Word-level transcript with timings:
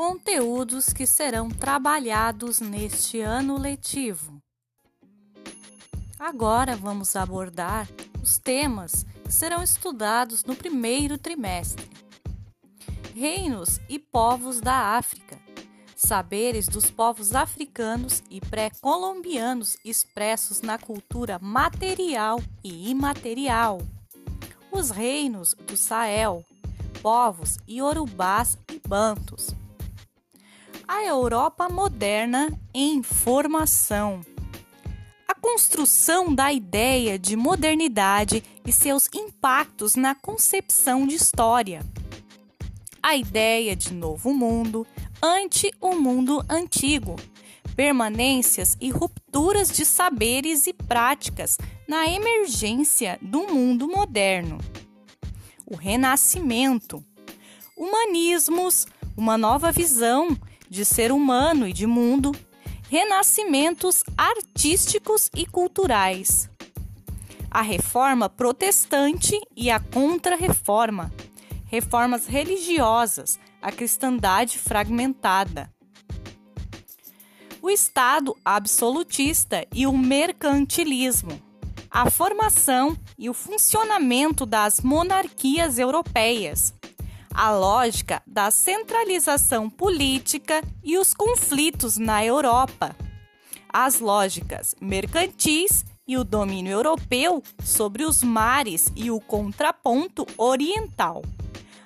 Conteúdos 0.00 0.94
que 0.94 1.06
serão 1.06 1.50
trabalhados 1.50 2.58
neste 2.58 3.20
ano 3.20 3.58
letivo. 3.58 4.40
Agora 6.18 6.74
vamos 6.74 7.14
abordar 7.14 7.86
os 8.22 8.38
temas 8.38 9.04
que 9.22 9.30
serão 9.30 9.62
estudados 9.62 10.42
no 10.42 10.56
primeiro 10.56 11.18
trimestre: 11.18 11.86
Reinos 13.14 13.78
e 13.90 13.98
povos 13.98 14.58
da 14.58 14.96
África, 14.96 15.38
saberes 15.94 16.66
dos 16.66 16.90
povos 16.90 17.34
africanos 17.34 18.22
e 18.30 18.40
pré-colombianos 18.40 19.76
expressos 19.84 20.62
na 20.62 20.78
cultura 20.78 21.38
material 21.42 22.40
e 22.64 22.88
imaterial, 22.88 23.82
os 24.72 24.88
reinos 24.88 25.54
do 25.66 25.76
Sahel, 25.76 26.42
povos 27.02 27.58
iorubás 27.68 28.56
e 28.72 28.80
bantos 28.88 29.59
a 30.92 31.04
Europa 31.04 31.68
moderna 31.68 32.52
em 32.74 33.00
formação. 33.00 34.22
A 35.28 35.36
construção 35.36 36.34
da 36.34 36.52
ideia 36.52 37.16
de 37.16 37.36
modernidade 37.36 38.42
e 38.66 38.72
seus 38.72 39.08
impactos 39.14 39.94
na 39.94 40.16
concepção 40.16 41.06
de 41.06 41.14
história. 41.14 41.86
A 43.00 43.14
ideia 43.14 43.76
de 43.76 43.94
novo 43.94 44.34
mundo 44.34 44.84
ante 45.22 45.70
o 45.80 45.94
mundo 45.94 46.44
antigo. 46.48 47.14
Permanências 47.76 48.76
e 48.80 48.90
rupturas 48.90 49.70
de 49.70 49.86
saberes 49.86 50.66
e 50.66 50.72
práticas 50.72 51.56
na 51.86 52.08
emergência 52.08 53.16
do 53.22 53.46
mundo 53.46 53.86
moderno. 53.86 54.58
O 55.64 55.76
renascimento. 55.76 57.00
Humanismos, 57.76 58.88
uma 59.16 59.38
nova 59.38 59.70
visão 59.70 60.36
de 60.70 60.84
ser 60.84 61.10
humano 61.10 61.66
e 61.66 61.72
de 61.72 61.86
mundo, 61.86 62.32
renascimentos 62.88 64.04
artísticos 64.16 65.28
e 65.36 65.44
culturais. 65.44 66.48
A 67.50 67.60
reforma 67.60 68.28
protestante 68.28 69.38
e 69.56 69.68
a 69.68 69.80
contra-reforma, 69.80 71.12
reformas 71.66 72.26
religiosas, 72.26 73.38
a 73.60 73.72
cristandade 73.72 74.58
fragmentada. 74.58 75.68
O 77.60 77.68
Estado 77.68 78.36
absolutista 78.44 79.66
e 79.74 79.86
o 79.86 79.92
mercantilismo, 79.92 81.42
a 81.90 82.08
formação 82.08 82.96
e 83.18 83.28
o 83.28 83.34
funcionamento 83.34 84.46
das 84.46 84.80
monarquias 84.80 85.78
europeias, 85.78 86.72
a 87.34 87.50
lógica 87.50 88.22
da 88.26 88.50
centralização 88.50 89.70
política 89.70 90.62
e 90.82 90.98
os 90.98 91.14
conflitos 91.14 91.96
na 91.96 92.24
Europa, 92.24 92.94
as 93.68 94.00
lógicas 94.00 94.74
mercantis 94.80 95.84
e 96.06 96.16
o 96.16 96.24
domínio 96.24 96.72
europeu 96.72 97.42
sobre 97.64 98.04
os 98.04 98.22
mares 98.22 98.92
e 98.96 99.10
o 99.10 99.20
contraponto 99.20 100.26
oriental, 100.36 101.22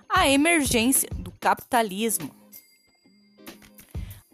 a 0.09 0.29
emergência 0.29 1.09
do 1.17 1.31
capitalismo. 1.33 2.35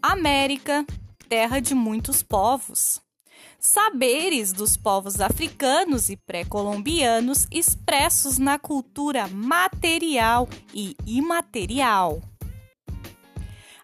América, 0.01 0.85
terra 1.27 1.59
de 1.59 1.75
muitos 1.75 2.23
povos 2.23 3.01
saberes 3.61 4.51
dos 4.51 4.75
povos 4.75 5.21
africanos 5.21 6.09
e 6.09 6.17
pré-colombianos 6.17 7.45
expressos 7.51 8.39
na 8.39 8.57
cultura 8.57 9.27
material 9.27 10.49
e 10.73 10.95
imaterial. 11.05 12.23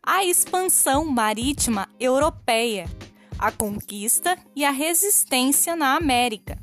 A 0.01 0.25
expansão 0.25 1.05
marítima 1.05 1.87
europeia, 1.99 2.89
a 3.37 3.51
conquista 3.51 4.35
e 4.55 4.65
a 4.65 4.71
resistência 4.71 5.75
na 5.75 5.95
América. 5.95 6.57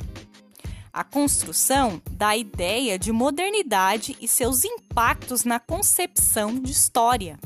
A 0.93 1.05
construção 1.05 2.03
da 2.11 2.37
ideia 2.37 2.99
de 2.99 3.13
modernidade 3.13 4.17
e 4.21 4.27
seus 4.27 4.65
impactos 4.65 5.45
na 5.45 5.61
concepção 5.61 6.59
de 6.59 6.73
história. 6.73 7.39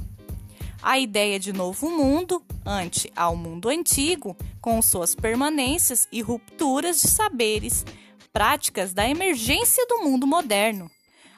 A 0.83 0.99
ideia 0.99 1.41
de 1.41 1.53
novo 1.53 1.91
mundo 1.91 2.43
ante 2.65 3.13
ao 3.17 3.35
mundo 3.35 3.69
antigo, 3.69 4.37
com 4.61 4.81
suas 4.81 5.15
permanências 5.15 6.07
e 6.13 6.21
rupturas 6.21 7.01
de 7.01 7.09
saberes, 7.09 7.85
práticas 8.33 8.93
da 8.93 9.09
emergência 9.09 9.85
do 9.87 9.99
mundo 10.05 10.27
moderno, 10.27 10.91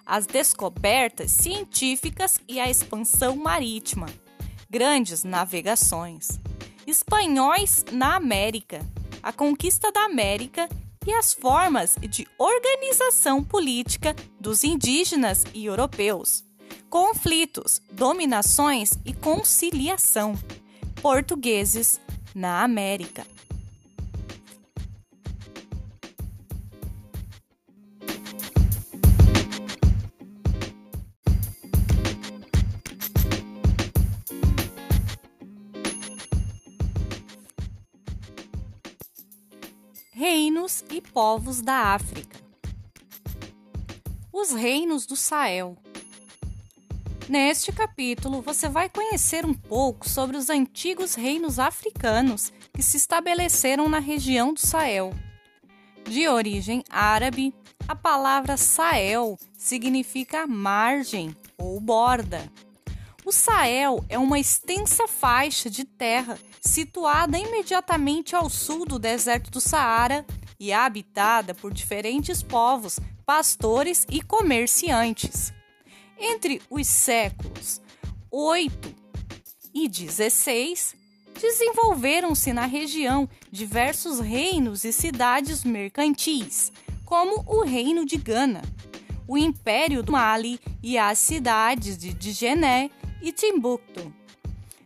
as 0.04 0.26
descobertas 0.26 1.30
científicas 1.30 2.38
e 2.48 2.60
a 2.60 2.68
expansão 2.68 3.36
marítima, 3.36 4.06
grandes 4.68 5.24
navegações, 5.24 6.28
espanhóis 6.86 7.84
na 7.92 8.16
América, 8.16 8.84
a 9.22 9.32
conquista 9.32 9.90
da 9.90 10.04
América 10.04 10.68
e 11.06 11.12
as 11.12 11.32
formas 11.32 11.96
de 12.08 12.26
organização 12.38 13.42
política 13.42 14.14
dos 14.38 14.64
indígenas 14.64 15.44
e 15.54 15.64
europeus, 15.64 16.44
conflitos, 16.90 17.80
dominações 17.92 18.98
e 19.04 19.12
conciliação 19.12 20.34
portugueses 21.00 22.00
na 22.34 22.64
América. 22.64 23.24
Reinos 40.12 40.84
e 40.90 41.00
povos 41.00 41.62
da 41.62 41.94
África. 41.94 42.38
Os 44.32 44.52
reinos 44.52 45.06
do 45.06 45.14
Sahel 45.14 45.78
Neste 47.30 47.70
capítulo, 47.70 48.42
você 48.42 48.68
vai 48.68 48.88
conhecer 48.88 49.46
um 49.46 49.54
pouco 49.54 50.08
sobre 50.08 50.36
os 50.36 50.50
antigos 50.50 51.14
reinos 51.14 51.60
africanos 51.60 52.52
que 52.74 52.82
se 52.82 52.96
estabeleceram 52.96 53.88
na 53.88 54.00
região 54.00 54.52
do 54.52 54.58
Sahel. 54.58 55.14
De 56.02 56.26
origem 56.26 56.82
árabe, 56.90 57.54
a 57.86 57.94
palavra 57.94 58.56
Sahel 58.56 59.38
significa 59.56 60.44
margem 60.44 61.32
ou 61.56 61.78
borda. 61.78 62.52
O 63.24 63.30
Sahel 63.30 64.04
é 64.08 64.19
uma 64.19 64.40
extensa 64.40 65.06
faixa 65.06 65.70
de 65.70 65.84
terra 65.84 66.36
situada 66.60 67.38
imediatamente 67.38 68.34
ao 68.34 68.50
sul 68.50 68.84
do 68.84 68.98
deserto 68.98 69.52
do 69.52 69.60
Saara 69.60 70.26
e 70.58 70.72
habitada 70.72 71.54
por 71.54 71.72
diferentes 71.72 72.42
povos, 72.42 72.98
pastores 73.24 74.04
e 74.10 74.20
comerciantes. 74.20 75.52
Entre 76.20 76.60
os 76.69 76.86
séculos 76.86 77.81
8 78.31 78.94
e 79.72 79.88
16, 79.88 80.94
desenvolveram-se 81.41 82.53
na 82.53 82.66
região 82.66 83.26
diversos 83.50 84.20
reinos 84.20 84.84
e 84.84 84.92
cidades 84.92 85.64
mercantis, 85.64 86.70
como 87.06 87.42
o 87.47 87.62
Reino 87.62 88.04
de 88.04 88.19
Gana, 88.19 88.60
o 89.26 89.38
Império 89.38 90.03
do 90.03 90.12
Mali 90.12 90.60
e 90.82 90.98
as 90.98 91.19
cidades 91.19 91.97
de 91.97 92.12
Djenné 92.12 92.91
e 93.22 93.32
Timbuktu. 93.32 94.12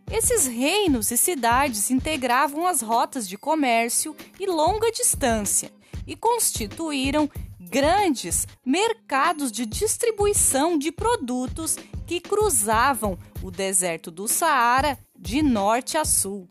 Esses 0.09 0.47
reinos 0.47 1.11
e 1.11 1.17
cidades 1.17 1.91
integravam 1.91 2.65
as 2.65 2.81
rotas 2.81 3.27
de 3.27 3.37
comércio 3.37 4.15
e 4.39 4.47
longa 4.47 4.89
distância 4.89 5.69
e 6.07 6.15
constituíram 6.15 7.29
grandes 7.69 8.47
mercados 8.65 9.51
de 9.51 9.65
distribuição 9.65 10.77
de 10.77 10.91
produtos 10.91 11.77
que 12.07 12.19
cruzavam 12.19 13.17
o 13.41 13.49
deserto 13.49 14.11
do 14.11 14.27
Saara 14.27 14.97
de 15.17 15.41
norte 15.41 15.97
a 15.97 16.05
sul. 16.05 16.47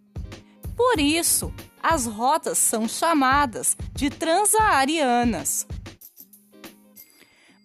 Por 0.76 0.98
isso, 0.98 1.52
as 1.82 2.06
rotas 2.06 2.58
são 2.58 2.88
chamadas 2.88 3.76
de 3.92 4.10
transaarianas. 4.10 5.66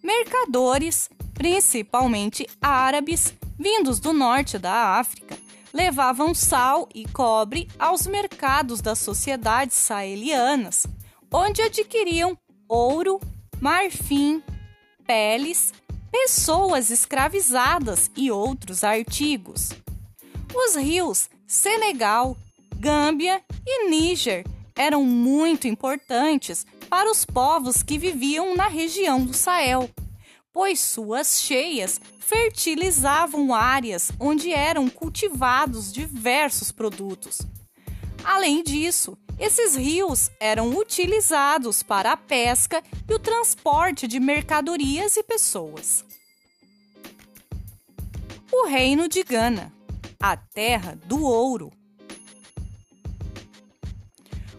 Mercadores, 0.04 1.10
principalmente 1.34 2.48
árabes, 2.62 3.34
vindos 3.58 4.00
do 4.00 4.14
norte 4.14 4.58
da 4.58 5.00
África, 5.00 5.38
levavam 5.74 6.34
sal 6.34 6.88
e 6.94 7.06
cobre 7.06 7.68
aos 7.78 8.08
mercados 8.08 8.82
das 8.82 9.00
sociedades 9.00 9.78
saelianas, 9.78 10.86
onde 11.32 11.62
adquiriam 11.62 12.38
ouro, 12.68 13.20
marfim, 13.60 14.42
peles, 15.06 15.74
pessoas 16.12 16.90
escravizadas 16.90 18.10
e 18.16 18.32
outros 18.32 18.84
artigos. 18.84 19.70
Os 20.54 20.76
rios 20.76 21.30
Senegal, 21.48 22.38
Gâmbia 22.76 23.42
e 23.66 23.90
Níger 23.90 24.46
eram 24.76 25.04
muito 25.04 25.68
importantes 25.68 26.66
para 26.90 27.12
os 27.12 27.26
povos 27.26 27.84
que 27.84 27.98
viviam 27.98 28.56
na 28.56 28.68
região 28.68 29.24
do 29.26 29.34
Sahel, 29.34 29.90
pois 30.54 30.80
suas 30.80 31.42
cheias 31.42 32.00
fertilizavam 32.20 33.54
áreas 33.54 34.12
onde 34.20 34.52
eram 34.52 34.88
cultivados 34.88 35.92
diversos 35.92 36.72
produtos. 36.72 37.40
Além 38.24 38.64
disso, 38.64 39.18
esses 39.40 39.76
rios 39.76 40.30
eram 40.40 40.78
utilizados 40.78 41.82
para 41.82 42.12
a 42.12 42.18
pesca 42.18 42.84
e 43.10 43.14
o 43.14 43.18
transporte 43.18 44.06
de 44.08 44.20
mercadorias 44.20 45.16
e 45.16 45.24
pessoas. 45.24 46.04
O 48.52 48.68
Reino 48.68 49.08
de 49.08 49.24
Gana, 49.24 49.72
a 50.20 50.36
terra 50.36 51.00
do 51.06 51.24
ouro. 51.24 51.72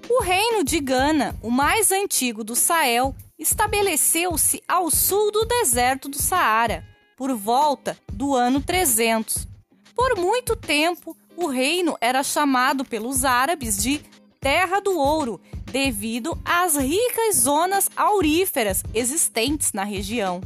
O 0.08 0.22
Reino 0.22 0.64
de 0.64 0.80
Gana, 0.80 1.38
o 1.42 1.50
mais 1.50 1.92
antigo 1.92 2.42
do 2.42 2.56
Sahel, 2.56 3.14
estabeleceu-se 3.38 4.62
ao 4.66 4.90
sul 4.90 5.30
do 5.30 5.44
deserto 5.44 6.08
do 6.08 6.20
Saara, 6.20 6.84
por 7.16 7.34
volta 7.34 7.98
do 8.12 8.34
ano 8.34 8.62
300. 8.62 9.46
Por 9.94 10.16
muito 10.16 10.56
tempo, 10.56 11.16
o 11.36 11.46
reino 11.46 11.96
era 12.00 12.22
chamado 12.22 12.84
pelos 12.84 13.24
árabes 13.24 13.76
de 13.76 13.98
Terra 14.40 14.80
do 14.80 14.98
Ouro, 14.98 15.38
devido 15.70 16.36
às 16.44 16.74
ricas 16.74 17.36
zonas 17.36 17.90
auríferas 17.94 18.82
existentes 18.94 19.74
na 19.74 19.84
região. 19.84 20.40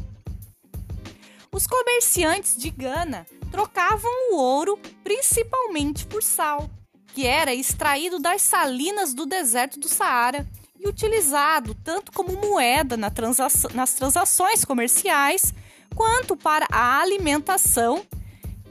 Os 1.52 1.64
comerciantes 1.64 2.56
de 2.56 2.70
Gana 2.70 3.24
trocavam 3.52 4.10
o 4.32 4.36
ouro 4.36 4.76
principalmente 5.04 6.04
por 6.06 6.24
sal, 6.24 6.68
que 7.14 7.24
era 7.24 7.54
extraído 7.54 8.18
das 8.18 8.42
salinas 8.42 9.14
do 9.14 9.24
deserto 9.24 9.78
do 9.78 9.86
Saara 9.86 10.44
e 10.76 10.88
utilizado 10.88 11.72
tanto 11.84 12.10
como 12.10 12.32
moeda 12.32 12.96
nas 12.96 13.94
transações 13.94 14.64
comerciais 14.64 15.54
quanto 15.94 16.36
para 16.36 16.66
a 16.68 17.00
alimentação 17.00 18.04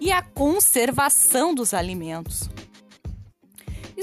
e 0.01 0.11
a 0.11 0.21
conservação 0.21 1.55
dos 1.55 1.73
alimentos. 1.73 2.49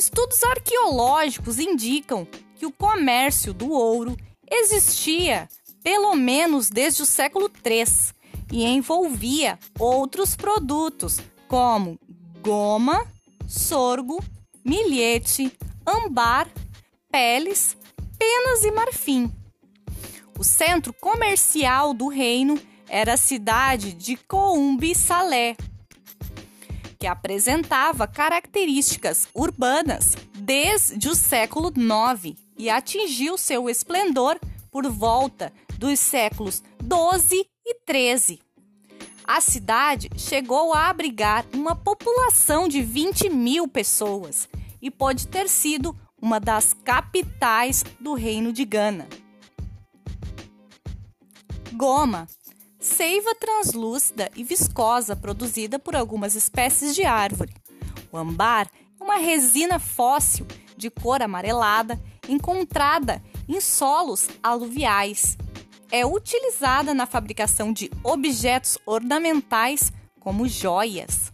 Estudos 0.00 0.42
arqueológicos 0.42 1.58
indicam 1.58 2.26
que 2.56 2.64
o 2.64 2.72
comércio 2.72 3.52
do 3.52 3.70
ouro 3.70 4.16
existia 4.50 5.46
pelo 5.84 6.14
menos 6.14 6.70
desde 6.70 7.02
o 7.02 7.06
século 7.06 7.50
III 7.62 7.84
e 8.50 8.64
envolvia 8.64 9.58
outros 9.78 10.34
produtos 10.34 11.20
como 11.46 12.00
goma, 12.40 13.06
sorgo, 13.46 14.24
milhete, 14.64 15.52
ambar, 15.84 16.48
peles, 17.12 17.76
penas 18.18 18.64
e 18.64 18.70
marfim. 18.70 19.30
O 20.38 20.42
centro 20.42 20.94
comercial 20.94 21.92
do 21.92 22.08
reino 22.08 22.58
era 22.88 23.12
a 23.12 23.18
cidade 23.18 23.92
de 23.92 24.16
Coumbi 24.16 24.94
Salé, 24.94 25.58
que 27.00 27.06
apresentava 27.06 28.06
características 28.06 29.26
urbanas 29.34 30.14
desde 30.34 31.08
o 31.08 31.14
século 31.14 31.72
IX 31.74 32.36
e 32.58 32.68
atingiu 32.68 33.38
seu 33.38 33.70
esplendor 33.70 34.38
por 34.70 34.86
volta 34.86 35.50
dos 35.78 35.98
séculos 35.98 36.62
XII 36.82 37.46
e 37.64 38.18
XIII. 38.18 38.38
A 39.24 39.40
cidade 39.40 40.10
chegou 40.16 40.74
a 40.74 40.90
abrigar 40.90 41.46
uma 41.54 41.74
população 41.74 42.68
de 42.68 42.82
20 42.82 43.30
mil 43.30 43.66
pessoas 43.66 44.46
e 44.82 44.90
pode 44.90 45.26
ter 45.26 45.48
sido 45.48 45.96
uma 46.20 46.38
das 46.38 46.74
capitais 46.84 47.82
do 47.98 48.12
Reino 48.12 48.52
de 48.52 48.64
Gana. 48.66 49.08
Goma 51.72 52.26
seiva 52.80 53.34
translúcida 53.34 54.30
e 54.34 54.42
viscosa 54.42 55.14
produzida 55.14 55.78
por 55.78 55.94
algumas 55.94 56.34
espécies 56.34 56.94
de 56.94 57.04
árvore. 57.04 57.54
O 58.10 58.16
ambar 58.16 58.68
é 58.98 59.04
uma 59.04 59.16
resina 59.16 59.78
fóssil 59.78 60.46
de 60.76 60.90
cor 60.90 61.22
amarelada 61.22 62.00
encontrada 62.28 63.22
em 63.48 63.60
solos 63.60 64.28
aluviais. 64.42 65.36
É 65.92 66.06
utilizada 66.06 66.94
na 66.94 67.04
fabricação 67.04 67.72
de 67.72 67.90
objetos 68.02 68.78
ornamentais 68.86 69.92
como 70.20 70.48
joias. 70.48 71.32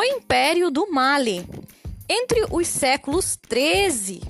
O 0.00 0.02
Império 0.02 0.70
do 0.70 0.90
Mali. 0.90 1.46
Entre 2.08 2.46
os 2.50 2.66
séculos 2.68 3.36
13 3.36 4.22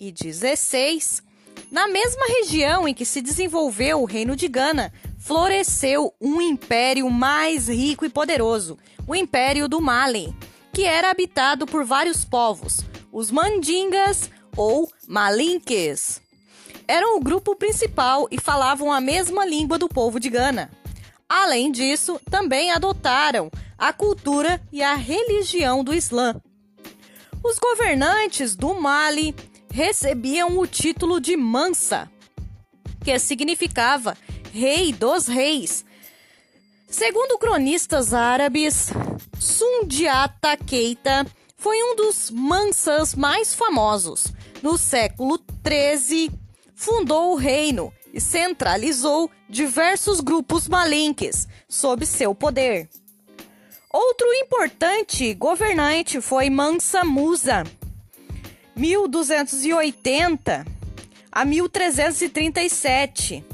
e 0.00 0.10
16, 0.10 1.22
na 1.70 1.86
mesma 1.86 2.26
região 2.26 2.88
em 2.88 2.92
que 2.92 3.04
se 3.04 3.22
desenvolveu 3.22 4.02
o 4.02 4.06
Reino 4.06 4.34
de 4.34 4.48
Gana, 4.48 4.92
floresceu 5.16 6.12
um 6.20 6.40
império 6.40 7.08
mais 7.08 7.68
rico 7.68 8.04
e 8.04 8.08
poderoso, 8.08 8.76
o 9.06 9.14
Império 9.14 9.68
do 9.68 9.80
Mali, 9.80 10.34
que 10.72 10.82
era 10.82 11.12
habitado 11.12 11.64
por 11.64 11.84
vários 11.84 12.24
povos, 12.24 12.80
os 13.12 13.30
Mandingas 13.30 14.28
ou 14.56 14.90
Malinques. 15.06 16.20
Eram 16.88 17.18
o 17.18 17.20
grupo 17.20 17.54
principal 17.54 18.26
e 18.32 18.40
falavam 18.40 18.90
a 18.90 19.00
mesma 19.00 19.46
língua 19.46 19.78
do 19.78 19.88
povo 19.88 20.18
de 20.18 20.28
Gana. 20.28 20.72
Além 21.28 21.72
disso, 21.72 22.20
também 22.30 22.70
adotaram 22.70 23.50
a 23.78 23.92
cultura 23.92 24.60
e 24.70 24.82
a 24.82 24.94
religião 24.94 25.82
do 25.82 25.94
Islã. 25.94 26.40
Os 27.42 27.58
governantes 27.58 28.54
do 28.54 28.74
Mali 28.74 29.34
recebiam 29.70 30.58
o 30.58 30.66
título 30.66 31.20
de 31.20 31.36
Mansa, 31.36 32.10
que 33.02 33.18
significava 33.18 34.16
Rei 34.52 34.92
dos 34.92 35.26
Reis. 35.26 35.84
Segundo 36.88 37.38
cronistas 37.38 38.14
árabes, 38.14 38.90
Sundiata 39.38 40.56
Keita 40.56 41.26
foi 41.56 41.82
um 41.82 41.96
dos 41.96 42.30
Mansas 42.30 43.14
mais 43.14 43.54
famosos. 43.54 44.24
No 44.62 44.78
século 44.78 45.40
XIII, 45.66 46.30
fundou 46.74 47.32
o 47.32 47.36
reino 47.36 47.92
e 48.14 48.20
centralizou 48.20 49.28
diversos 49.48 50.20
grupos 50.20 50.68
malinques 50.68 51.48
sob 51.68 52.06
seu 52.06 52.32
poder. 52.32 52.88
Outro 53.92 54.32
importante 54.34 55.34
governante 55.34 56.20
foi 56.20 56.48
Mansa 56.48 57.04
Musa, 57.04 57.64
1280 58.76 60.64
a 61.30 61.44
1337, 61.44 63.44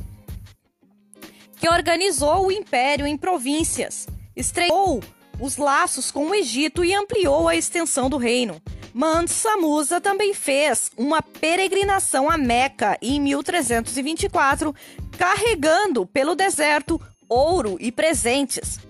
que 1.58 1.68
organizou 1.68 2.46
o 2.46 2.52
império 2.52 3.06
em 3.06 3.16
províncias, 3.16 4.06
estreitou 4.36 5.02
os 5.40 5.56
laços 5.56 6.10
com 6.10 6.26
o 6.26 6.34
Egito 6.34 6.84
e 6.84 6.94
ampliou 6.94 7.48
a 7.48 7.56
extensão 7.56 8.10
do 8.10 8.18
reino. 8.18 8.60
Mansa 8.92 9.56
Musa 9.56 10.00
também 10.00 10.34
fez 10.34 10.90
uma 10.96 11.22
peregrinação 11.22 12.28
a 12.28 12.36
Meca 12.36 12.98
em 13.00 13.20
1324, 13.20 14.74
carregando 15.16 16.06
pelo 16.06 16.34
deserto 16.34 17.00
ouro 17.28 17.76
e 17.78 17.92
presentes. 17.92 18.80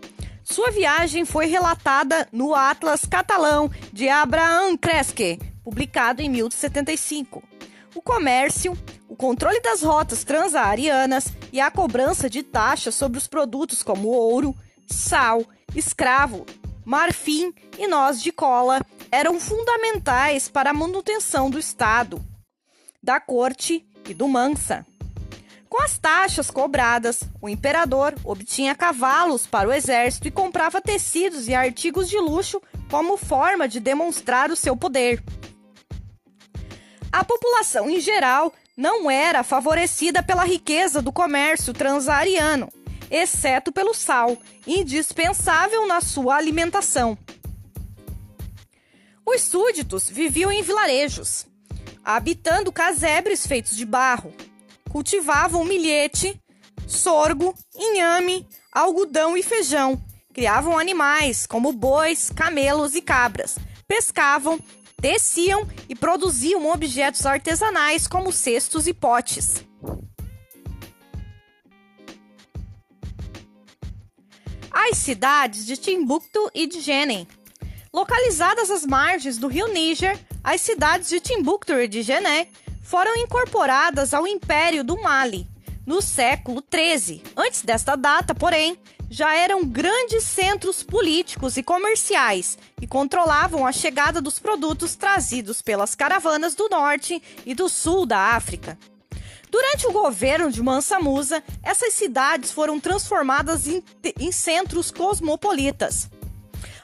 Sua 0.42 0.70
viagem 0.70 1.24
foi 1.24 1.46
relatada 1.46 2.26
no 2.32 2.54
Atlas 2.54 3.04
Catalão 3.04 3.70
de 3.92 4.08
Abraham 4.08 4.76
Cresque, 4.76 5.38
publicado 5.62 6.22
em 6.22 6.28
1075. 6.30 7.42
O 7.94 8.00
comércio, 8.00 8.76
o 9.08 9.14
controle 9.14 9.60
das 9.60 9.82
rotas 9.82 10.24
transaarianas 10.24 11.32
e 11.52 11.60
a 11.60 11.70
cobrança 11.70 12.30
de 12.30 12.42
taxas 12.42 12.94
sobre 12.94 13.18
os 13.18 13.28
produtos 13.28 13.82
como 13.82 14.08
ouro, 14.08 14.56
sal, 14.86 15.44
escravo, 15.74 16.46
marfim 16.84 17.52
e 17.78 17.86
noz 17.86 18.22
de 18.22 18.32
cola 18.32 18.80
eram 19.10 19.40
fundamentais 19.40 20.48
para 20.48 20.70
a 20.70 20.74
manutenção 20.74 21.50
do 21.50 21.58
Estado, 21.58 22.24
da 23.02 23.20
corte 23.20 23.84
e 24.08 24.14
do 24.14 24.28
Mansa. 24.28 24.86
Com 25.68 25.82
as 25.82 25.98
taxas 25.98 26.50
cobradas, 26.50 27.20
o 27.40 27.48
imperador 27.48 28.14
obtinha 28.24 28.74
cavalos 28.74 29.46
para 29.46 29.68
o 29.68 29.72
exército 29.72 30.26
e 30.26 30.30
comprava 30.30 30.80
tecidos 30.80 31.46
e 31.48 31.54
artigos 31.54 32.08
de 32.08 32.18
luxo 32.18 32.60
como 32.90 33.16
forma 33.16 33.68
de 33.68 33.78
demonstrar 33.78 34.50
o 34.50 34.56
seu 34.56 34.76
poder. 34.76 35.22
A 37.12 37.24
população 37.24 37.88
em 37.88 38.00
geral 38.00 38.52
não 38.76 39.10
era 39.10 39.42
favorecida 39.42 40.22
pela 40.22 40.44
riqueza 40.44 41.00
do 41.00 41.12
comércio 41.12 41.72
transaariano, 41.72 42.68
exceto 43.10 43.70
pelo 43.70 43.94
sal, 43.94 44.36
indispensável 44.66 45.86
na 45.86 46.00
sua 46.00 46.36
alimentação. 46.36 47.16
Os 49.32 49.42
súditos 49.42 50.10
viviam 50.10 50.50
em 50.50 50.60
vilarejos, 50.60 51.46
habitando 52.04 52.72
casebres 52.72 53.46
feitos 53.46 53.76
de 53.76 53.86
barro, 53.86 54.34
cultivavam 54.90 55.64
milhete, 55.64 56.36
sorgo, 56.84 57.54
inhame, 57.76 58.44
algodão 58.72 59.36
e 59.36 59.42
feijão. 59.44 60.04
Criavam 60.34 60.76
animais, 60.76 61.46
como 61.46 61.72
bois, 61.72 62.28
camelos 62.30 62.96
e 62.96 63.00
cabras. 63.00 63.56
Pescavam, 63.86 64.58
teciam 65.00 65.64
e 65.88 65.94
produziam 65.94 66.68
objetos 66.68 67.24
artesanais, 67.24 68.08
como 68.08 68.32
cestos 68.32 68.88
e 68.88 68.92
potes. 68.92 69.64
As 74.72 74.98
cidades 74.98 75.64
de 75.64 75.76
Timbuktu 75.76 76.50
e 76.52 76.66
de 76.66 76.80
Jenin. 76.80 77.28
Localizadas 77.92 78.70
às 78.70 78.86
margens 78.86 79.36
do 79.36 79.48
rio 79.48 79.66
Níger, 79.66 80.16
as 80.44 80.60
cidades 80.60 81.08
de 81.08 81.18
Timbuktu 81.18 81.72
e 81.72 81.88
de 81.88 82.02
Jenin 82.02 82.46
foram 82.84 83.16
incorporadas 83.16 84.14
ao 84.14 84.28
Império 84.28 84.84
do 84.84 85.00
Mali 85.00 85.46
no 85.84 86.00
século 86.00 86.62
XIII. 86.72 87.20
Antes 87.36 87.62
desta 87.62 87.96
data, 87.96 88.32
porém, 88.32 88.78
já 89.10 89.34
eram 89.34 89.64
grandes 89.64 90.22
centros 90.22 90.84
políticos 90.84 91.56
e 91.56 91.64
comerciais 91.64 92.56
e 92.80 92.86
controlavam 92.86 93.66
a 93.66 93.72
chegada 93.72 94.20
dos 94.20 94.38
produtos 94.38 94.94
trazidos 94.94 95.60
pelas 95.60 95.96
caravanas 95.96 96.54
do 96.54 96.68
norte 96.68 97.20
e 97.44 97.56
do 97.56 97.68
sul 97.68 98.06
da 98.06 98.36
África. 98.36 98.78
Durante 99.50 99.88
o 99.88 99.92
governo 99.92 100.48
de 100.48 100.62
Mansa 100.62 101.00
Musa, 101.00 101.42
essas 101.60 101.92
cidades 101.94 102.52
foram 102.52 102.78
transformadas 102.78 103.66
em, 103.66 103.82
em 104.20 104.30
centros 104.30 104.92
cosmopolitas. 104.92 106.08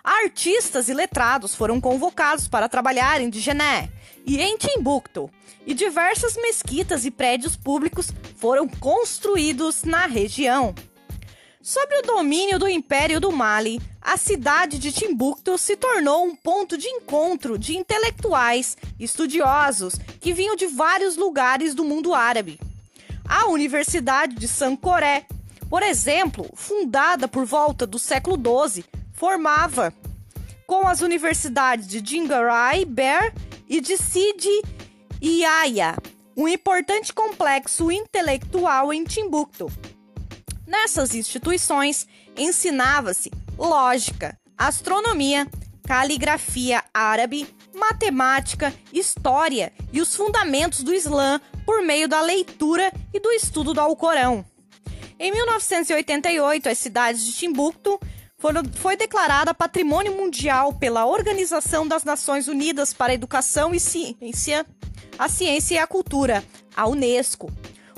Artistas 0.06 0.88
e 0.88 0.94
letrados 0.94 1.52
foram 1.52 1.80
convocados 1.80 2.46
para 2.46 2.68
trabalhar 2.68 3.20
em 3.20 3.28
Djené 3.28 3.90
e 4.24 4.40
em 4.40 4.56
Timbuktu, 4.56 5.28
e 5.66 5.74
diversas 5.74 6.36
mesquitas 6.36 7.04
e 7.04 7.10
prédios 7.10 7.56
públicos 7.56 8.12
foram 8.36 8.68
construídos 8.68 9.82
na 9.82 10.06
região. 10.06 10.72
Sob 11.60 11.92
o 11.98 12.02
domínio 12.02 12.56
do 12.56 12.68
Império 12.68 13.18
do 13.18 13.32
Mali, 13.32 13.80
a 14.00 14.16
cidade 14.16 14.78
de 14.78 14.92
Timbuktu 14.92 15.58
se 15.58 15.76
tornou 15.76 16.24
um 16.24 16.36
ponto 16.36 16.78
de 16.78 16.86
encontro 16.86 17.58
de 17.58 17.76
intelectuais 17.76 18.76
estudiosos 19.00 19.94
que 20.20 20.32
vinham 20.32 20.54
de 20.54 20.68
vários 20.68 21.16
lugares 21.16 21.74
do 21.74 21.82
mundo 21.82 22.14
árabe. 22.14 22.60
A 23.28 23.48
Universidade 23.48 24.36
de 24.36 24.46
Sankoré, 24.46 25.26
por 25.68 25.82
exemplo, 25.82 26.48
fundada 26.54 27.26
por 27.26 27.44
volta 27.44 27.84
do 27.84 27.98
século 27.98 28.36
XII, 28.36 28.84
formava 29.16 29.92
com 30.66 30.86
as 30.86 31.00
universidades 31.00 31.86
de 31.86 32.00
Djingarai 32.00 32.84
Ber 32.84 33.32
e 33.68 33.80
de 33.80 33.96
Sidi 33.96 34.62
Iaya, 35.20 35.96
um 36.36 36.46
importante 36.46 37.12
complexo 37.12 37.90
intelectual 37.90 38.92
em 38.92 39.04
Timbuktu. 39.04 39.72
Nessas 40.66 41.14
instituições 41.14 42.06
ensinava-se 42.36 43.30
lógica, 43.56 44.38
astronomia, 44.58 45.48
caligrafia 45.86 46.84
árabe, 46.92 47.48
matemática, 47.72 48.74
história 48.92 49.72
e 49.92 50.00
os 50.00 50.14
fundamentos 50.14 50.82
do 50.82 50.92
Islã 50.92 51.40
por 51.64 51.82
meio 51.82 52.08
da 52.08 52.20
leitura 52.20 52.92
e 53.14 53.20
do 53.20 53.30
estudo 53.30 53.72
do 53.72 53.80
Alcorão. 53.80 54.44
Em 55.18 55.32
1988, 55.32 56.68
as 56.68 56.78
cidades 56.78 57.24
de 57.24 57.32
Timbuktu 57.32 57.98
foi 58.74 58.96
declarada 58.96 59.54
Patrimônio 59.54 60.14
Mundial 60.14 60.74
pela 60.74 61.06
Organização 61.06 61.88
das 61.88 62.04
Nações 62.04 62.48
Unidas 62.48 62.92
para 62.92 63.12
a 63.12 63.14
Educação 63.14 63.74
e 63.74 63.80
Ciência, 63.80 64.66
a 65.18 65.28
Ciência 65.28 65.76
e 65.76 65.78
a 65.78 65.86
Cultura, 65.86 66.44
a 66.76 66.86
Unesco. 66.86 67.50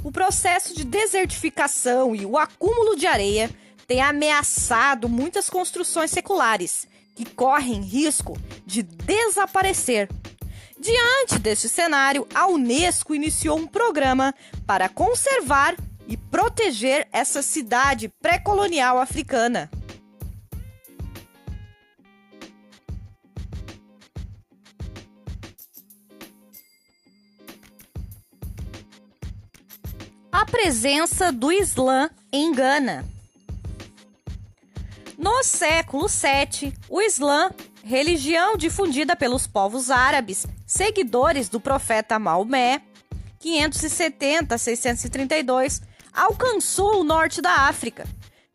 O 0.04 0.12
processo 0.12 0.74
de 0.74 0.84
desertificação 0.84 2.14
e 2.14 2.24
o 2.24 2.38
acúmulo 2.38 2.94
de 2.94 3.06
areia 3.06 3.50
tem 3.86 4.00
ameaçado 4.00 5.08
muitas 5.08 5.50
construções 5.50 6.12
seculares, 6.12 6.86
que 7.16 7.24
correm 7.24 7.80
risco 7.80 8.38
de 8.64 8.82
desaparecer. 8.82 10.08
Diante 10.78 11.40
deste 11.40 11.68
cenário, 11.68 12.28
a 12.32 12.46
Unesco 12.46 13.12
iniciou 13.12 13.58
um 13.58 13.66
programa 13.66 14.32
para 14.64 14.88
conservar 14.88 15.74
e 16.06 16.16
proteger 16.16 17.08
essa 17.12 17.42
cidade 17.42 18.08
pré-colonial 18.22 18.98
africana. 19.00 19.68
A 30.38 30.46
presença 30.46 31.32
do 31.32 31.50
Islã 31.50 32.08
em 32.32 32.54
Gana. 32.54 33.04
No 35.18 35.42
século 35.42 36.06
VII, 36.06 36.72
o 36.88 37.02
Islã, 37.02 37.50
religião 37.82 38.56
difundida 38.56 39.16
pelos 39.16 39.48
povos 39.48 39.90
árabes, 39.90 40.46
seguidores 40.64 41.48
do 41.48 41.58
profeta 41.58 42.20
Maomé, 42.20 42.82
570-632, 43.42 45.82
alcançou 46.14 47.00
o 47.00 47.04
norte 47.04 47.42
da 47.42 47.66
África, 47.66 48.06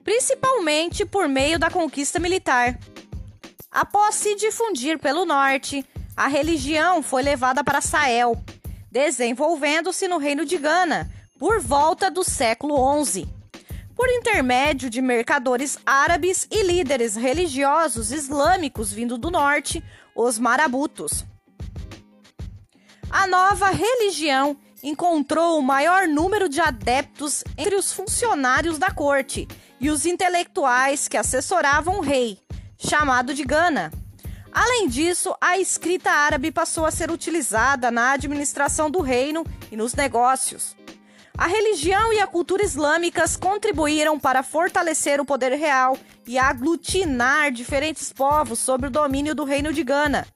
principalmente 0.06 1.06
por 1.06 1.28
meio 1.28 1.60
da 1.60 1.70
conquista 1.70 2.18
militar. 2.18 2.80
Após 3.70 4.16
se 4.16 4.36
difundir 4.36 5.00
pelo 5.00 5.26
norte, 5.26 5.86
a 6.16 6.30
religião 6.30 7.04
foi 7.04 7.24
levada 7.24 7.62
para 7.62 7.82
Sahel, 7.82 8.42
desenvolvendo-se 8.90 10.08
no 10.08 10.18
reino 10.18 10.46
de 10.46 10.58
Gana 10.58 11.12
por 11.38 11.60
volta 11.60 12.10
do 12.10 12.24
século 12.24 12.76
XI 13.04 13.28
por 13.96 14.10
intermédio 14.10 14.90
de 14.90 15.02
mercadores 15.02 15.78
árabes 15.86 16.48
e 16.52 16.64
líderes 16.64 17.16
religiosos 17.16 18.12
islâmicos 18.12 18.92
vindo 18.92 19.18
do 19.18 19.30
norte, 19.30 19.84
os 20.16 20.40
marabutos. 20.40 21.26
A 23.10 23.28
nova 23.28 23.70
religião 23.70 24.58
encontrou 24.82 25.58
o 25.58 25.62
maior 25.62 26.08
número 26.08 26.50
de 26.50 26.60
adeptos 26.60 27.44
entre 27.58 27.76
os 27.76 27.94
funcionários 27.94 28.78
da 28.78 28.92
corte 28.92 29.48
e 29.80 29.90
os 29.90 30.06
intelectuais 30.06 31.08
que 31.08 31.16
assessoravam 31.16 32.00
o 32.00 32.02
rei, 32.02 32.40
chamado 32.78 33.34
de 33.34 33.44
Gana. 33.44 33.92
Além 34.52 34.88
disso, 34.88 35.36
a 35.40 35.58
escrita 35.58 36.12
árabe 36.12 36.52
passou 36.52 36.86
a 36.86 36.92
ser 36.92 37.10
utilizada 37.10 37.90
na 37.90 38.12
administração 38.12 38.90
do 38.90 39.00
reino 39.02 39.46
e 39.72 39.76
nos 39.76 39.94
negócios. 39.94 40.76
A 41.38 41.48
religião 41.48 42.14
e 42.14 42.20
a 42.20 42.28
cultura 42.28 42.64
islâmicas 42.64 43.36
contribuíram 43.36 44.20
para 44.20 44.44
fortalecer 44.44 45.20
o 45.20 45.26
poder 45.26 45.54
real 45.54 45.98
e 46.28 46.38
aglutinar 46.38 47.52
diferentes 47.52 48.14
povos 48.14 48.60
sob 48.60 48.88
o 48.88 48.92
domínio 48.92 49.34
do 49.34 49.44
reino 49.44 49.74
de 49.74 49.84
Gana, 49.84 50.28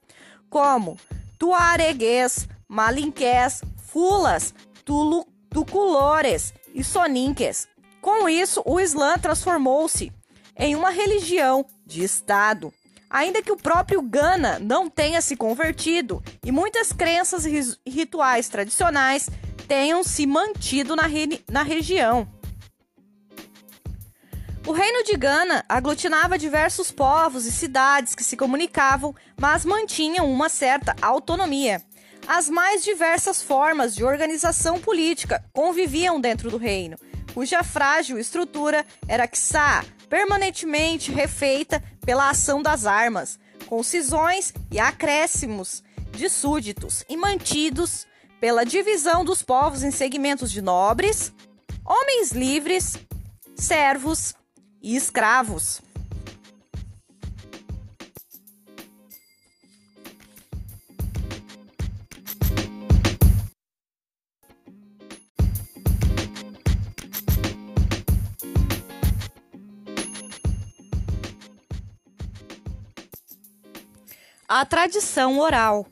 como 0.50 0.98
tuareguês, 1.38 2.48
malinqués, 2.68 3.62
fulas, 3.86 4.56
tulu, 4.84 5.26
tuculores 5.52 6.52
e 6.74 6.84
soninques. 6.84 7.68
Com 8.02 8.28
isso, 8.28 8.64
o 8.66 8.80
Islã 8.80 9.20
transformou-se 9.20 10.12
em 10.58 10.76
uma 10.76 10.90
religião 10.90 11.64
de 11.86 12.04
Estado. 12.04 12.74
Ainda 13.10 13.42
que 13.42 13.52
o 13.52 13.58
próprio 13.58 14.02
Gana 14.02 14.60
não 14.60 14.90
tenha 14.90 15.22
se 15.22 15.38
convertido 15.38 16.22
e 16.44 16.52
muitas 16.52 16.92
crenças 16.92 17.46
e 17.46 17.90
rituais 17.90 18.50
tradicionais 18.50 19.30
tenham 19.68 20.04
se 20.04 20.26
mantido 20.26 20.96
na, 20.96 21.08
re 21.08 21.44
na 21.50 21.64
região. 21.64 22.28
O 24.66 24.72
reino 24.72 25.04
de 25.04 25.16
Gana 25.16 25.64
aglutinava 25.70 26.38
diversos 26.38 26.92
povos 26.92 27.46
e 27.46 27.52
cidades 27.52 28.14
que 28.14 28.24
se 28.24 28.36
comunicavam, 28.36 29.16
mas 29.40 29.64
mantinham 29.64 30.30
uma 30.30 30.50
certa 30.50 30.96
autonomia. 31.02 31.82
As 32.28 32.50
mais 32.50 32.84
diversas 32.84 33.42
formas 33.42 33.96
de 33.96 34.04
organização 34.04 34.80
política 34.80 35.44
conviviam 35.54 36.20
dentro 36.20 36.52
do 36.52 36.58
reino, 36.58 36.98
cuja 37.34 37.64
frágil 37.64 38.20
estrutura 38.20 38.86
era 39.08 39.28
quiçá 39.28 39.86
permanentemente 40.10 41.12
refeita 41.12 41.82
pela 42.06 42.30
ação 42.30 42.62
das 42.62 42.86
armas, 42.86 43.40
com 43.68 43.82
cisões 43.84 44.54
e 44.72 44.80
acréscimos 44.80 45.84
de 46.12 46.30
súditos 46.30 47.04
e 47.08 47.16
mantidos 47.16 48.06
pela 48.40 48.64
divisão 48.64 49.26
dos 49.26 49.42
povos 49.42 49.84
em 49.84 49.92
segmentos 49.92 50.52
de 50.52 50.62
nobres, 50.62 51.34
homens 51.84 52.32
livres, 52.32 52.98
servos 53.56 54.36
e 54.82 54.96
escravos. 54.96 55.82
A 74.50 74.66
tradição 74.66 75.40
oral. 75.40 75.86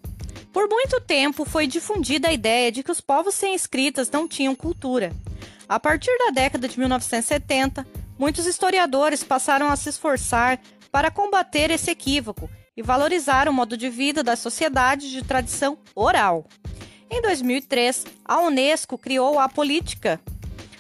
Por 0.65 0.69
muito 0.69 0.99
tempo 0.99 1.45
foi 1.45 1.67
difundida 1.67 2.29
a 2.29 2.33
ideia 2.33 2.71
de 2.71 2.81
que 2.81 2.91
os 2.91 2.99
povos 2.99 3.35
sem 3.35 3.53
escritas 3.53 4.09
não 4.09 4.27
tinham 4.27 4.55
cultura. 4.55 5.13
A 5.69 5.79
partir 5.79 6.11
da 6.17 6.31
década 6.31 6.67
de 6.67 6.79
1970, 6.79 7.85
Muitos 8.17 8.45
historiadores 8.45 9.23
passaram 9.23 9.69
a 9.69 9.75
se 9.75 9.89
esforçar 9.89 10.59
para 10.89 11.11
combater 11.11 11.69
esse 11.69 11.91
equívoco 11.91 12.49
e 12.75 12.81
valorizar 12.81 13.49
o 13.49 13.53
modo 13.53 13.75
de 13.75 13.89
vida 13.89 14.23
das 14.23 14.39
sociedades 14.39 15.09
de 15.09 15.21
tradição 15.21 15.77
oral. 15.93 16.45
Em 17.09 17.21
2003, 17.21 18.05
a 18.23 18.39
Unesco 18.39 18.97
criou 18.97 19.37
a 19.37 19.49
política 19.49 20.19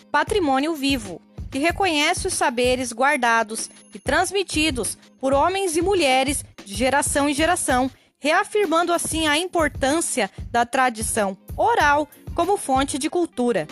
Patrimônio 0.09 0.73
Vivo, 0.75 1.21
que 1.51 1.59
reconhece 1.59 2.25
os 2.25 2.33
saberes 2.33 2.93
guardados 2.93 3.69
e 3.93 3.99
transmitidos 3.99 4.97
por 5.19 5.33
homens 5.33 5.75
e 5.75 5.81
mulheres 5.81 6.43
de 6.63 6.73
geração 6.73 7.27
em 7.27 7.33
geração, 7.33 7.91
reafirmando 8.19 8.93
assim 8.93 9.27
a 9.27 9.37
importância 9.37 10.29
da 10.51 10.65
tradição 10.65 11.37
oral 11.55 12.07
como 12.33 12.57
fonte 12.57 12.97
de 12.97 13.09
cultura. 13.09 13.67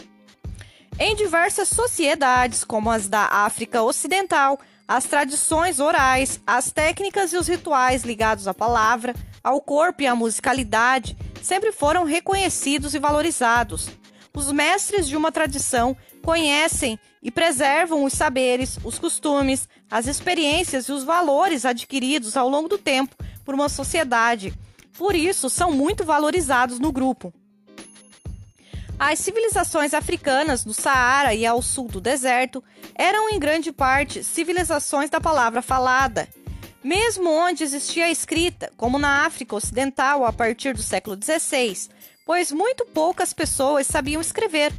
Em 0.99 1.15
diversas 1.15 1.69
sociedades, 1.69 2.63
como 2.63 2.91
as 2.91 3.09
da 3.09 3.25
África 3.25 3.81
Ocidental, 3.81 4.59
as 4.87 5.05
tradições 5.05 5.79
orais, 5.79 6.39
as 6.45 6.71
técnicas 6.71 7.33
e 7.33 7.37
os 7.37 7.47
rituais 7.47 8.03
ligados 8.03 8.47
à 8.47 8.53
palavra, 8.53 9.15
ao 9.43 9.59
corpo 9.59 10.03
e 10.03 10.07
à 10.07 10.15
musicalidade 10.15 11.17
sempre 11.41 11.71
foram 11.71 12.05
reconhecidos 12.05 12.93
e 12.93 12.99
valorizados. 12.99 13.89
Os 14.35 14.51
mestres 14.51 15.07
de 15.07 15.15
uma 15.15 15.31
tradição 15.31 15.95
conhecem 16.23 16.99
e 17.21 17.29
preservam 17.29 18.03
os 18.03 18.13
saberes, 18.13 18.79
os 18.83 18.97
costumes, 18.97 19.69
as 19.89 20.07
experiências 20.07 20.85
e 20.85 20.91
os 20.91 21.03
valores 21.03 21.65
adquiridos 21.65 22.35
ao 22.35 22.49
longo 22.49 22.67
do 22.67 22.79
tempo 22.79 23.15
por 23.45 23.53
uma 23.53 23.69
sociedade. 23.69 24.51
Por 24.97 25.15
isso, 25.15 25.49
são 25.49 25.71
muito 25.71 26.03
valorizados 26.03 26.79
no 26.79 26.91
grupo. 26.91 27.31
As 28.97 29.19
civilizações 29.19 29.93
africanas 29.93 30.63
do 30.63 30.73
Saara 30.73 31.35
e 31.35 31.45
ao 31.45 31.61
sul 31.61 31.87
do 31.87 32.01
deserto 32.01 32.63
eram 32.95 33.29
em 33.29 33.39
grande 33.39 33.71
parte 33.71 34.23
civilizações 34.23 35.09
da 35.09 35.21
palavra 35.21 35.61
falada. 35.61 36.27
Mesmo 36.83 37.29
onde 37.29 37.63
existia 37.63 38.05
a 38.05 38.11
escrita, 38.11 38.71
como 38.75 38.99
na 38.99 39.25
África 39.25 39.55
Ocidental 39.55 40.25
a 40.25 40.33
partir 40.33 40.73
do 40.73 40.81
século 40.81 41.17
XVI, 41.21 41.89
pois 42.25 42.51
muito 42.51 42.85
poucas 42.85 43.33
pessoas 43.33 43.87
sabiam 43.87 44.21
escrever, 44.21 44.73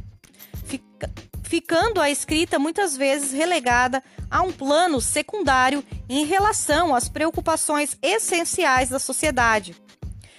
fica, 0.65 1.11
ficando 1.43 2.01
a 2.01 2.09
escrita 2.09 2.57
muitas 2.57 2.97
vezes 2.97 3.31
relegada 3.31 4.03
a 4.29 4.41
um 4.41 4.51
plano 4.51 4.99
secundário 4.99 5.83
em 6.09 6.25
relação 6.25 6.95
às 6.95 7.07
preocupações 7.07 7.97
essenciais 8.01 8.89
da 8.89 8.99
sociedade. 8.99 9.75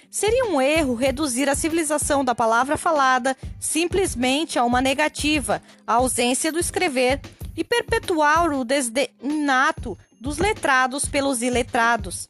Seria 0.09 0.45
um 0.45 0.61
erro 0.61 0.95
reduzir 0.95 1.49
a 1.49 1.55
civilização 1.55 2.23
da 2.23 2.33
palavra 2.33 2.77
falada 2.77 3.35
simplesmente 3.59 4.57
a 4.57 4.63
uma 4.63 4.81
negativa, 4.81 5.61
a 5.85 5.95
ausência 5.95 6.51
do 6.51 6.59
escrever, 6.59 7.19
e 7.57 7.63
perpetuar 7.63 8.53
o 8.53 8.63
desdém 8.63 9.09
inato 9.21 9.97
dos 10.21 10.37
letrados 10.37 11.05
pelos 11.05 11.41
iletrados, 11.41 12.27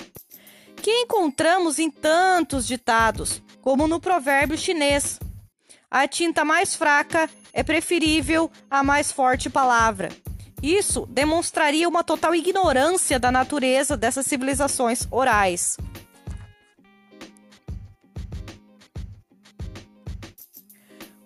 que 0.82 0.90
encontramos 1.02 1.80
em 1.80 1.92
tantos 1.92 2.66
ditados, 2.66 3.42
como 3.68 3.86
no 3.86 4.00
provérbio 4.00 4.58
chinês: 4.58 5.20
a 5.92 6.08
tinta 6.08 6.46
mais 6.46 6.74
fraca 6.74 7.30
é 7.52 7.62
preferível 7.62 8.50
à 8.72 8.82
mais 8.82 9.12
forte 9.12 9.50
palavra. 9.50 10.08
Isso 10.64 11.06
demonstraria 11.08 11.86
uma 11.86 12.02
total 12.02 12.34
ignorância 12.34 13.20
da 13.20 13.30
natureza 13.30 13.98
dessas 13.98 14.26
civilizações 14.26 15.06
orais. 15.12 15.76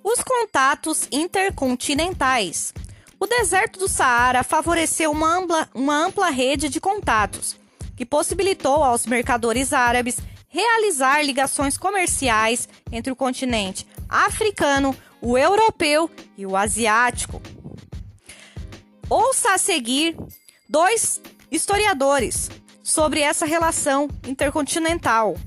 Os 0.03 0.23
contatos 0.23 1.07
intercontinentais. 1.11 2.73
O 3.19 3.27
deserto 3.27 3.77
do 3.77 3.87
Saara 3.87 4.41
favoreceu 4.41 5.11
uma 5.11 5.37
ampla, 5.37 5.69
uma 5.75 5.95
ampla 5.95 6.31
rede 6.31 6.69
de 6.69 6.81
contatos, 6.81 7.55
que 7.95 8.03
possibilitou 8.03 8.83
aos 8.83 9.05
mercadores 9.05 9.73
árabes 9.73 10.17
realizar 10.51 11.23
ligações 11.23 11.77
comerciais 11.77 12.67
entre 12.91 13.11
o 13.11 13.15
continente 13.15 13.87
africano, 14.07 14.95
o 15.21 15.37
europeu 15.37 16.11
e 16.37 16.45
o 16.45 16.57
asiático. 16.57 17.41
Ouça 19.09 19.53
a 19.53 19.57
seguir 19.57 20.15
dois 20.69 21.21
historiadores 21.49 22.51
sobre 22.83 23.21
essa 23.21 23.45
relação 23.45 24.09
intercontinental. 24.27 25.37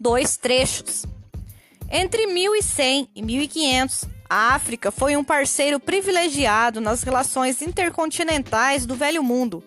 Dois 0.00 0.36
trechos. 0.36 1.04
Entre 1.90 2.26
1100 2.26 3.10
e 3.14 3.22
1500, 3.22 4.08
a 4.28 4.54
África 4.54 4.90
foi 4.90 5.16
um 5.16 5.22
parceiro 5.22 5.78
privilegiado 5.78 6.80
nas 6.80 7.02
relações 7.02 7.62
intercontinentais 7.62 8.86
do 8.86 8.96
Velho 8.96 9.22
Mundo, 9.22 9.62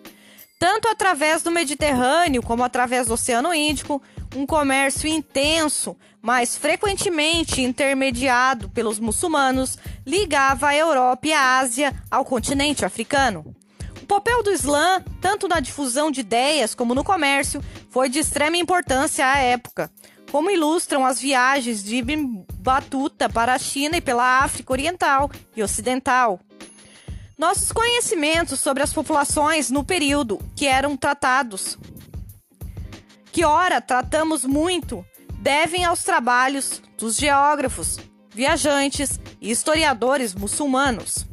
tanto 0.60 0.88
através 0.88 1.42
do 1.42 1.50
Mediterrâneo 1.50 2.42
como 2.42 2.62
através 2.62 3.06
do 3.06 3.14
Oceano 3.14 3.54
Índico, 3.54 4.02
um 4.36 4.44
comércio 4.44 5.08
intenso, 5.08 5.96
mas 6.20 6.54
frequentemente 6.54 7.62
intermediado 7.62 8.68
pelos 8.68 9.00
muçulmanos, 9.00 9.78
ligava 10.06 10.68
a 10.68 10.76
Europa 10.76 11.26
e 11.26 11.32
a 11.32 11.58
Ásia 11.58 11.94
ao 12.10 12.26
continente 12.26 12.84
africano. 12.84 13.56
O 14.02 14.06
papel 14.06 14.42
do 14.42 14.52
Islã, 14.52 15.02
tanto 15.18 15.48
na 15.48 15.60
difusão 15.60 16.10
de 16.10 16.20
ideias 16.20 16.74
como 16.74 16.94
no 16.94 17.02
comércio, 17.02 17.64
foi 17.88 18.10
de 18.10 18.18
extrema 18.18 18.58
importância 18.58 19.26
à 19.26 19.38
época 19.38 19.90
como 20.30 20.48
ilustram 20.48 21.04
as 21.04 21.20
viagens 21.20 21.82
de 21.82 21.96
Ibn 21.96 22.44
Battuta 22.54 23.28
para 23.28 23.52
a 23.52 23.58
China 23.58 23.96
e 23.96 24.00
pela 24.00 24.44
África 24.44 24.72
Oriental 24.72 25.28
e 25.56 25.62
Ocidental. 25.62 26.38
Nossos 27.40 27.72
conhecimentos 27.72 28.60
sobre 28.60 28.82
as 28.82 28.92
populações 28.92 29.70
no 29.70 29.82
período 29.82 30.38
que 30.54 30.66
eram 30.66 30.94
tratados, 30.94 31.78
que 33.32 33.46
ora 33.46 33.80
tratamos 33.80 34.44
muito, 34.44 35.02
devem 35.36 35.82
aos 35.82 36.04
trabalhos 36.04 36.82
dos 36.98 37.16
geógrafos, 37.16 37.98
viajantes 38.28 39.18
e 39.40 39.50
historiadores 39.50 40.34
muçulmanos. 40.34 41.26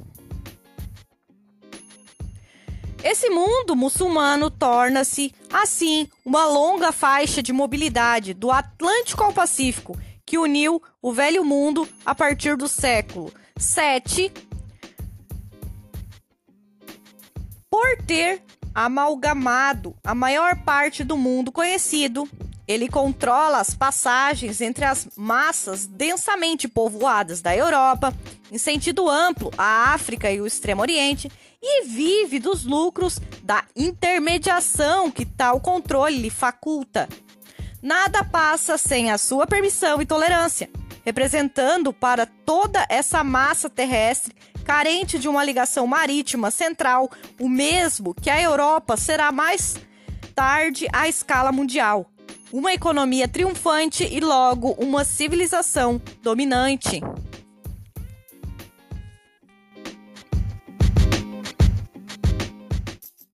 Esse 3.04 3.30
mundo 3.30 3.76
muçulmano 3.76 4.50
torna-se, 4.50 5.36
assim, 5.52 6.08
uma 6.24 6.46
longa 6.46 6.94
faixa 6.94 7.44
de 7.44 7.52
mobilidade 7.52 8.34
do 8.34 8.50
Atlântico 8.50 9.26
ao 9.26 9.34
Pacífico, 9.34 10.00
que 10.26 10.38
uniu 10.38 10.82
o 11.02 11.12
Velho 11.12 11.44
Mundo 11.44 11.86
a 12.06 12.16
partir 12.16 12.56
do 12.56 12.70
século 12.70 13.30
VII, 13.58 14.47
por 17.78 17.96
ter 18.08 18.42
amalgamado 18.74 19.96
a 20.04 20.16
maior 20.16 20.56
parte 20.64 21.04
do 21.04 21.16
mundo 21.16 21.52
conhecido. 21.52 22.28
Ele 22.68 22.90
controla 22.90 23.60
as 23.60 23.76
passagens 23.76 24.62
entre 24.62 24.84
as 24.84 25.08
massas 25.16 25.86
densamente 25.86 26.68
povoadas 26.68 27.40
da 27.40 27.56
Europa, 27.56 28.12
em 28.52 28.58
sentido 28.58 29.08
amplo, 29.08 29.52
a 29.56 29.94
África 29.94 30.32
e 30.32 30.42
o 30.42 30.48
Extremo 30.48 30.82
Oriente, 30.82 31.32
e 31.62 31.86
vive 31.86 32.40
dos 32.40 32.66
lucros 32.66 33.22
da 33.44 33.64
intermediação 33.76 35.12
que 35.12 35.24
tal 35.24 35.62
controle 35.62 36.18
lhe 36.18 36.32
faculta. 36.32 37.08
Nada 37.80 38.24
passa 38.24 38.76
sem 38.76 39.12
a 39.12 39.20
sua 39.20 39.46
permissão 39.46 40.02
e 40.02 40.06
tolerância, 40.06 40.68
representando 41.06 41.94
para 41.94 42.26
toda 42.26 42.88
essa 42.90 43.24
massa 43.24 43.70
terrestre 43.70 44.36
carente 44.68 45.18
de 45.18 45.30
uma 45.30 45.46
ligação 45.46 45.88
marítima 45.88 46.52
central, 46.52 47.10
o 47.40 47.48
mesmo 47.48 48.14
que 48.14 48.30
a 48.30 48.42
Europa 48.42 48.98
será 48.98 49.32
mais 49.32 49.78
tarde 50.36 50.86
à 50.92 51.08
escala 51.08 51.54
mundial. 51.54 52.12
Uma 52.52 52.74
economia 52.74 53.30
triunfante 53.30 54.04
e 54.04 54.20
logo 54.20 54.72
uma 54.72 55.06
civilização 55.06 56.02
dominante. 56.22 57.02